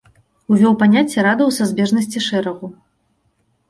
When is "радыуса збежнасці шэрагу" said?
1.29-2.77